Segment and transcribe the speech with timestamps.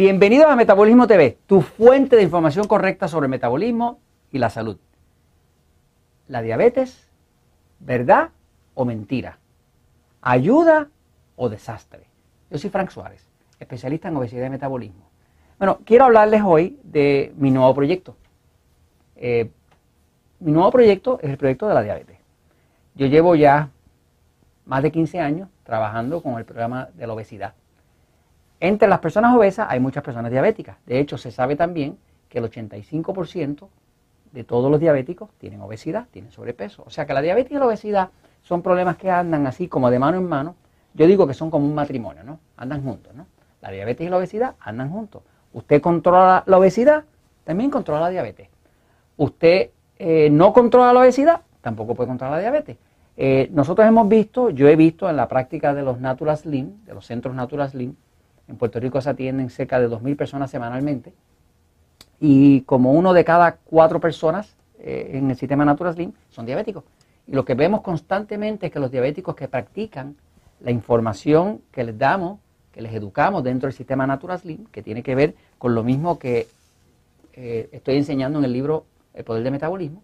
[0.00, 3.98] Bienvenidos a Metabolismo TV, tu fuente de información correcta sobre el metabolismo
[4.32, 4.78] y la salud.
[6.26, 7.06] La diabetes,
[7.80, 8.30] ¿verdad
[8.72, 9.36] o mentira?
[10.22, 10.88] ¿Ayuda
[11.36, 12.06] o desastre?
[12.50, 13.28] Yo soy Frank Suárez,
[13.58, 15.04] especialista en obesidad y metabolismo.
[15.58, 18.16] Bueno, quiero hablarles hoy de mi nuevo proyecto.
[19.16, 19.50] Eh,
[20.38, 22.16] mi nuevo proyecto es el proyecto de la diabetes.
[22.94, 23.68] Yo llevo ya
[24.64, 27.52] más de 15 años trabajando con el programa de la obesidad.
[28.60, 30.76] Entre las personas obesas hay muchas personas diabéticas.
[30.86, 31.96] De hecho, se sabe también
[32.28, 33.68] que el 85%
[34.32, 36.84] de todos los diabéticos tienen obesidad, tienen sobrepeso.
[36.86, 38.10] O sea que la diabetes y la obesidad
[38.42, 40.56] son problemas que andan así como de mano en mano.
[40.94, 42.38] Yo digo que son como un matrimonio, ¿no?
[42.56, 43.26] Andan juntos, ¿no?
[43.62, 45.22] La diabetes y la obesidad andan juntos.
[45.52, 47.04] Usted controla la obesidad,
[47.44, 48.48] también controla la diabetes.
[49.16, 52.76] Usted eh, no controla la obesidad, tampoco puede controlar la diabetes.
[53.16, 56.94] Eh, nosotros hemos visto, yo he visto en la práctica de los Natural Slim, de
[56.94, 57.96] los centros Natural Slim,
[58.50, 61.14] en Puerto Rico se atienden cerca de 2.000 personas semanalmente
[62.18, 66.84] y como uno de cada cuatro personas eh, en el sistema Natural Slim son diabéticos.
[67.26, 70.16] Y lo que vemos constantemente es que los diabéticos que practican
[70.60, 72.40] la información que les damos,
[72.72, 76.18] que les educamos dentro del sistema Natural Slim, que tiene que ver con lo mismo
[76.18, 76.48] que
[77.34, 80.02] eh, estoy enseñando en el libro El Poder del Metabolismo,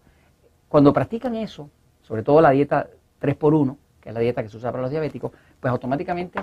[0.68, 1.68] cuando practican eso,
[2.02, 2.88] sobre todo la dieta
[3.20, 6.38] 3x1, que es la dieta que se usa para los diabéticos, pues automáticamente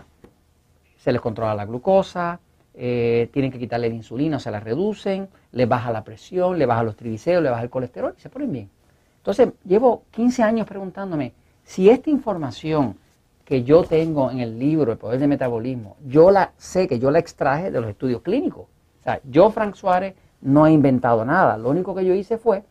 [1.04, 2.40] se les controla la glucosa,
[2.74, 6.66] eh, tienen que quitarle la insulina, o se la reducen, les baja la presión, le
[6.66, 8.70] baja los triglicéridos, le baja el colesterol y se ponen bien.
[9.18, 11.34] Entonces, llevo 15 años preguntándome
[11.66, 12.96] si esta información
[13.44, 17.12] que yo tengo en el libro El Poder del Metabolismo, yo la sé que yo
[17.12, 18.64] la extraje de los estudios clínicos.
[18.64, 21.58] O sea, yo, Frank Suárez, no he inventado nada.
[21.58, 22.64] Lo único que yo hice fue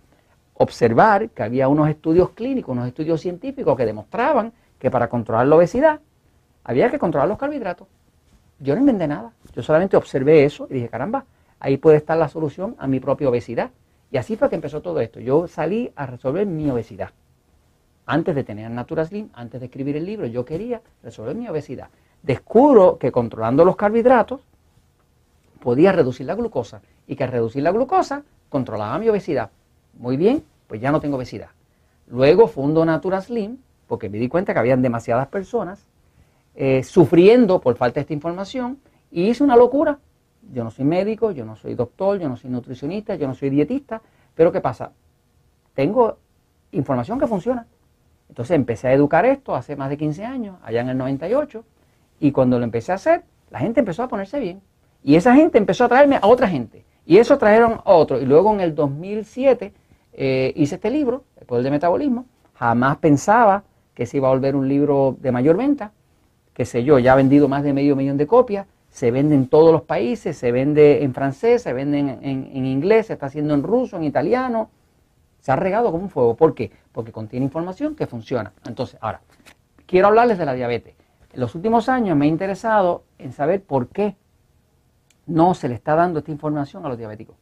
[0.55, 5.57] observar que había unos estudios clínicos, unos estudios científicos que demostraban que para controlar la
[5.57, 6.01] obesidad
[6.65, 7.89] había que controlar los carbohidratos.
[8.63, 11.25] Yo no inventé nada, yo solamente observé eso y dije, caramba,
[11.59, 13.73] ahí puede estar la solución a mi propia obesidad.
[14.13, 15.19] Y así fue que empezó todo esto.
[15.19, 17.11] Yo salí a resolver mi obesidad.
[18.07, 21.89] Antes de tener Natura Slim, antes de escribir el libro, yo quería resolver mi obesidad.
[22.23, 24.47] Descubro que controlando los carbohidratos
[25.61, 29.51] podía reducir la glucosa y que al reducir la glucosa controlaba mi obesidad.
[29.95, 31.49] Muy bien, pues ya no tengo obesidad.
[32.07, 33.59] Luego fundo Natura Slim
[33.89, 35.85] porque me di cuenta que habían demasiadas personas
[36.55, 38.79] eh, sufriendo por falta de esta información
[39.11, 39.99] y hice una locura.
[40.53, 43.51] Yo no soy médico, yo no soy doctor, yo no soy nutricionista, yo no soy
[43.51, 44.03] dietista,
[44.35, 44.93] pero ¿qué pasa?
[45.75, 46.19] Tengo
[46.73, 47.67] información que funciona.
[48.29, 51.65] Entonces empecé a educar esto hace más de 15 años, allá en el 98,
[52.19, 54.63] y cuando lo empecé a hacer, la gente empezó a ponerse bien.
[55.05, 56.85] Y esa gente empezó a traerme a otra gente.
[57.05, 58.21] Y eso trajeron a otro.
[58.21, 59.73] Y luego en el 2007
[60.13, 62.27] eh, hice este libro, El Poder de Metabolismo.
[62.55, 63.65] Jamás pensaba
[63.95, 65.93] que se iba a volver un libro de mayor venta
[66.55, 69.49] qué sé yo, ya ha vendido más de medio millón de copias, se vende en
[69.49, 73.63] todos los países, se vende en francés, se vende en, inglés, se está haciendo en
[73.63, 74.69] ruso, en italiano,
[75.41, 76.37] se ha regado como un fuego.
[76.37, 76.71] ¿Por qué?
[76.93, 78.53] Porque contiene información que funciona.
[78.67, 79.23] Entonces, ahora,
[79.87, 80.95] quiero hablarles de la diabetes.
[81.33, 84.15] En los últimos años me he interesado en saber por qué
[85.27, 87.37] no se le está dando esta información a los diabéticos.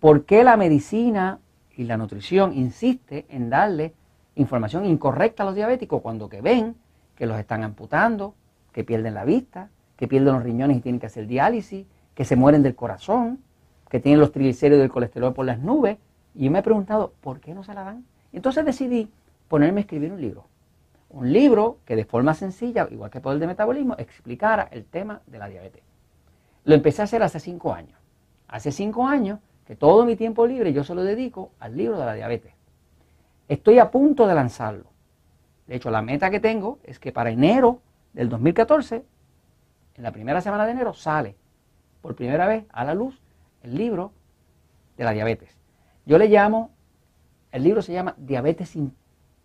[0.00, 1.38] ¿Por qué la medicina
[1.76, 3.94] y la nutrición insiste en darle
[4.34, 6.74] información incorrecta a los diabéticos cuando que ven
[7.16, 8.34] que los están amputando,
[8.72, 12.36] que pierden la vista, que pierden los riñones y tienen que hacer diálisis, que se
[12.36, 13.40] mueren del corazón,
[13.88, 15.98] que tienen los triglicéridos del colesterol por las nubes.
[16.34, 18.04] Y yo me he preguntado, ¿por qué no se la dan?
[18.32, 19.10] Entonces decidí
[19.48, 20.44] ponerme a escribir un libro.
[21.08, 25.38] Un libro que de forma sencilla, igual que Poder de Metabolismo, explicara el tema de
[25.38, 25.82] la diabetes.
[26.64, 27.98] Lo empecé a hacer hace cinco años.
[28.48, 32.04] Hace cinco años que todo mi tiempo libre yo se lo dedico al libro de
[32.04, 32.52] la diabetes.
[33.48, 34.95] Estoy a punto de lanzarlo.
[35.66, 37.80] De hecho, la meta que tengo es que para enero
[38.12, 39.04] del 2014,
[39.96, 41.36] en la primera semana de enero, sale
[42.00, 43.20] por primera vez a la luz
[43.62, 44.12] el libro
[44.96, 45.56] de la diabetes.
[46.04, 46.70] Yo le llamo,
[47.50, 48.94] el libro se llama Diabetes sin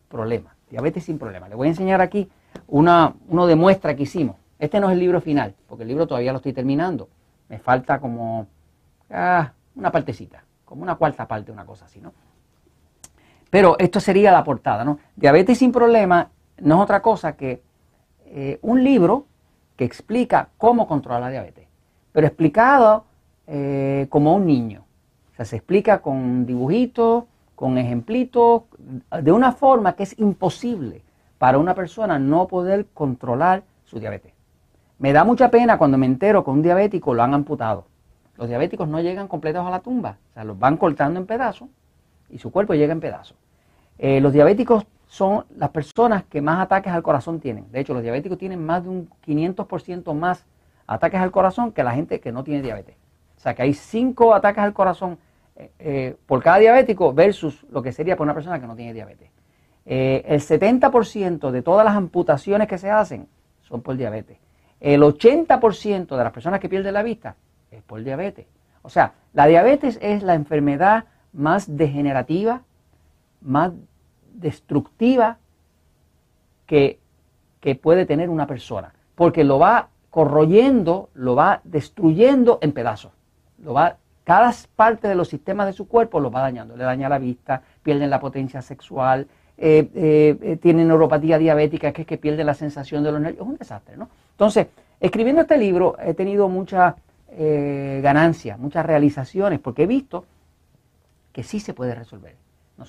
[0.10, 0.56] problema.
[0.70, 1.50] Diabetes sin problema.
[1.50, 2.30] Le voy a enseñar aquí
[2.68, 4.36] una, uno de muestra que hicimos.
[4.60, 7.10] Este no es el libro final, porque el libro todavía lo estoy terminando.
[7.50, 8.48] Me falta como
[9.10, 12.14] ah, una partecita, como una cuarta parte, una cosa así, ¿no?
[13.52, 14.98] Pero esto sería la portada, ¿no?
[15.16, 17.62] Diabetes sin problema no es otra cosa que
[18.26, 19.26] eh, un libro
[19.76, 21.68] que explica cómo controlar la diabetes,
[22.14, 23.04] pero explicado
[23.48, 24.86] eh, como un niño.
[25.34, 27.26] O sea, se explica con dibujitos,
[27.56, 28.64] con ejemplitos,
[29.22, 31.04] de una forma que es imposible
[31.38, 34.34] para una persona no poder controlar su diabetes.
[34.98, 37.86] Me da mucha pena cuando me entero que un diabético lo han amputado.
[38.38, 41.68] Los diabéticos no llegan completos a la tumba, o sea, los van cortando en pedazos
[42.32, 43.38] y su cuerpo llega en pedazos.
[43.98, 47.72] Eh, los diabéticos son las personas que más ataques al corazón tienen.
[47.72, 50.46] De hecho, los diabéticos tienen más de un 500% más
[50.88, 52.96] ataques al corazón que la gente que no tiene diabetes.
[53.38, 55.18] O sea que hay cinco ataques al corazón
[55.56, 58.94] eh, eh, por cada diabético versus lo que sería por una persona que no tiene
[58.94, 59.30] diabetes.
[59.84, 63.28] El 70% de todas las amputaciones que se hacen
[63.62, 64.38] son por diabetes.
[64.80, 67.36] El 80% de las personas que pierden la vista
[67.72, 68.46] es por diabetes.
[68.84, 72.62] O sea, la diabetes es la enfermedad más degenerativa,
[73.42, 73.72] más
[74.34, 75.38] destructiva
[76.66, 77.00] que,
[77.60, 83.12] que puede tener una persona, porque lo va corroyendo, lo va destruyendo en pedazos.
[83.64, 86.76] Lo va, cada parte de los sistemas de su cuerpo lo va dañando.
[86.76, 92.02] Le daña la vista, pierden la potencia sexual, eh, eh, eh, tienen neuropatía diabética, que
[92.02, 93.44] es que pierden la sensación de los nervios.
[93.44, 94.10] Es un desastre, ¿no?
[94.32, 94.68] Entonces,
[95.00, 96.96] escribiendo este libro he tenido mucha
[97.34, 100.26] ganancia, muchas realizaciones, porque he visto
[101.32, 102.36] que sí se puede resolver.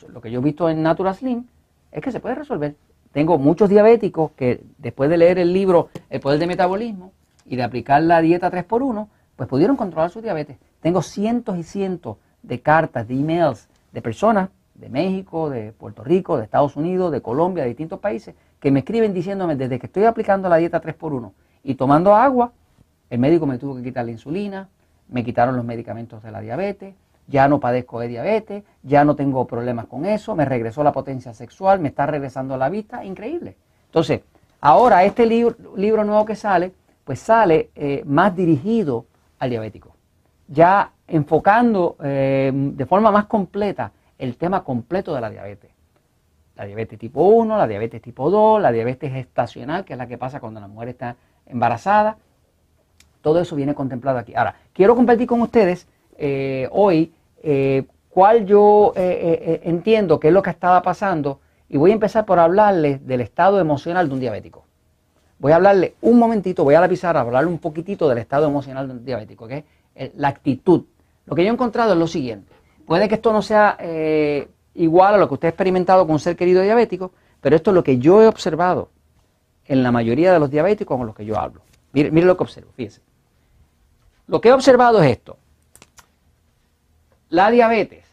[0.08, 1.44] Lo que yo he visto en Natural Slim
[1.90, 2.74] es que se puede resolver.
[3.12, 7.12] Tengo muchos diabéticos que después de leer el libro El poder del metabolismo
[7.44, 10.56] y de aplicar la dieta 3x1, pues pudieron controlar su diabetes.
[10.80, 16.38] Tengo cientos y cientos de cartas, de emails de personas de México, de Puerto Rico,
[16.38, 20.04] de Estados Unidos, de Colombia, de distintos países, que me escriben diciéndome, desde que estoy
[20.04, 22.52] aplicando la dieta 3x1 y tomando agua,
[23.10, 24.68] el médico me tuvo que quitar la insulina,
[25.08, 26.94] me quitaron los medicamentos de la diabetes,
[27.26, 31.32] ya no padezco de diabetes, ya no tengo problemas con eso, me regresó la potencia
[31.34, 33.56] sexual, me está regresando la vista, increíble.
[33.86, 34.22] Entonces,
[34.60, 36.72] ahora este libro, nuevo que sale,
[37.04, 39.06] pues sale eh, más dirigido
[39.38, 39.94] al diabético,
[40.48, 45.70] ya enfocando eh, de forma más completa el tema completo de la diabetes.
[46.56, 50.18] La diabetes tipo 1, la diabetes tipo 2, la diabetes gestacional, que es la que
[50.18, 51.16] pasa cuando la mujer está
[51.46, 52.18] embarazada.
[53.20, 54.34] Todo eso viene contemplado aquí.
[54.34, 57.12] Ahora, quiero compartir con ustedes eh, hoy
[57.42, 62.24] eh, cuál yo eh, entiendo que es lo que estaba pasando y voy a empezar
[62.24, 64.64] por hablarles del estado emocional de un diabético.
[65.38, 68.46] Voy a hablarle un momentito, voy a la pizarra a hablarle un poquitito del estado
[68.46, 69.64] emocional de un diabético, que
[69.94, 70.84] es la actitud.
[71.26, 72.52] Lo que yo he encontrado es lo siguiente.
[72.86, 73.76] Puede que esto no sea
[74.74, 77.74] igual a lo que usted ha experimentado con un ser querido diabético, pero esto es
[77.74, 78.90] lo que yo he observado
[79.66, 81.62] en la mayoría de los diabéticos con los que yo hablo.
[81.92, 83.00] Mire, mire lo que observo, fíjese.
[84.26, 85.36] Lo que he observado es esto.
[87.32, 88.04] La diabetes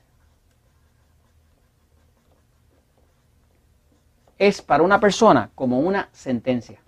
[4.37, 6.79] es para una persona como una sentencia.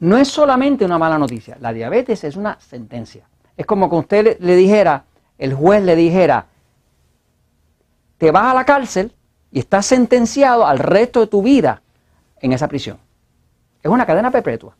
[0.00, 3.28] No es solamente una mala noticia, la diabetes es una sentencia.
[3.54, 5.04] Es como que usted le, dijera,
[5.36, 6.46] el juez le dijera,
[8.16, 9.12] te vas a la cárcel
[9.50, 11.82] y estás sentenciado al resto de tu vida
[12.40, 12.98] en esa prisión.
[13.82, 14.74] Es una cadena perpetua.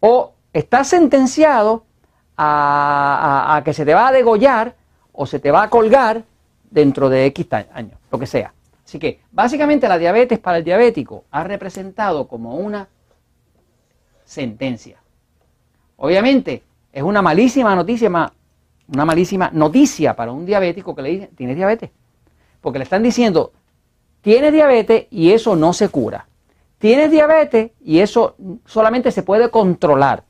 [0.00, 1.87] O estás sentenciado
[2.38, 4.74] a, que se te va a degollar
[5.12, 6.22] o se te va a colgar
[6.70, 8.54] dentro de X años, lo que sea.
[8.84, 12.88] Así que básicamente la diabetes para el diabético ha representado como una
[14.24, 14.98] sentencia.
[15.96, 16.62] Obviamente
[16.92, 21.90] es una malísima noticia, una malísima noticia para un diabético que le dicen, tienes diabetes.
[22.60, 23.52] Porque le están diciendo,
[24.20, 26.28] tienes diabetes y eso no se cura.
[26.78, 30.22] Tienes diabetes y eso solamente se puede controlar.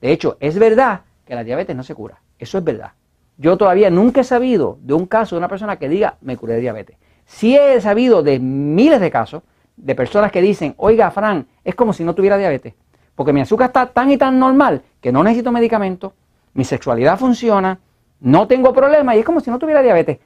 [0.00, 2.22] De hecho, es verdad que la diabetes no se cura.
[2.38, 2.92] Eso es verdad.
[3.36, 6.54] Yo todavía nunca he sabido de un caso de una persona que diga, me curé
[6.54, 6.96] de diabetes.
[7.26, 9.42] Sí he sabido de miles de casos
[9.76, 12.74] de personas que dicen, oiga, Fran, es como si no tuviera diabetes.
[13.14, 16.14] Porque mi azúcar está tan y tan normal que no necesito medicamento,
[16.54, 17.78] mi sexualidad funciona,
[18.20, 20.18] no tengo problemas y es como si no tuviera diabetes.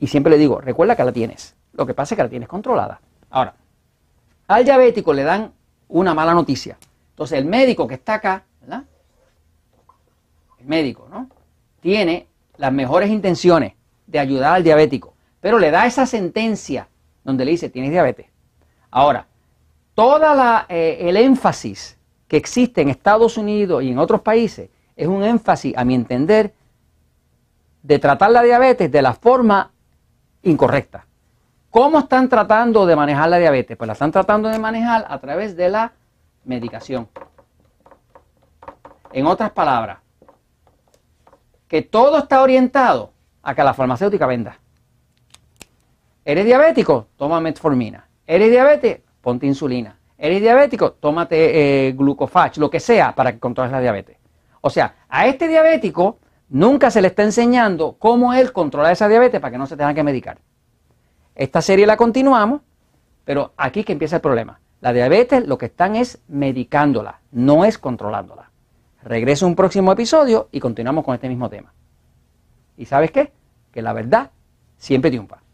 [0.00, 1.54] Y siempre le digo, recuerda que la tienes.
[1.72, 3.00] Lo que pasa es que la tienes controlada.
[3.30, 3.54] Ahora,
[4.48, 5.52] al diabético le dan
[5.88, 6.76] una mala noticia.
[7.10, 8.44] Entonces el médico que está acá.
[10.66, 11.28] Médico, ¿no?
[11.80, 13.74] Tiene las mejores intenciones
[14.06, 16.88] de ayudar al diabético, pero le da esa sentencia
[17.24, 18.26] donde le dice, tienes diabetes.
[18.90, 19.26] Ahora,
[19.94, 20.20] todo
[20.68, 25.76] eh, el énfasis que existe en Estados Unidos y en otros países es un énfasis,
[25.76, 26.54] a mi entender,
[27.82, 29.70] de tratar la diabetes de la forma
[30.42, 31.06] incorrecta.
[31.70, 33.76] ¿Cómo están tratando de manejar la diabetes?
[33.76, 35.92] Pues la están tratando de manejar a través de la
[36.44, 37.08] medicación.
[39.12, 39.98] En otras palabras,
[41.68, 44.58] que todo está orientado a que la farmacéutica venda.
[46.24, 47.08] ¿Eres diabético?
[47.16, 48.08] Toma metformina.
[48.26, 49.02] ¿Eres diabético?
[49.20, 49.98] Ponte insulina.
[50.18, 50.92] ¿Eres diabético?
[50.92, 54.16] Tómate eh, glucofage, lo que sea, para que controles la diabetes.
[54.60, 56.18] O sea, a este diabético
[56.48, 59.94] nunca se le está enseñando cómo él controla esa diabetes para que no se tenga
[59.94, 60.38] que medicar.
[61.34, 62.62] Esta serie la continuamos,
[63.24, 64.60] pero aquí que empieza el problema.
[64.80, 68.50] La diabetes lo que están es medicándola, no es controlándola.
[69.06, 71.72] Regreso a un próximo episodio y continuamos con este mismo tema.
[72.76, 73.32] ¿Y sabes qué?
[73.70, 74.32] Que la verdad
[74.78, 75.45] siempre triunfa.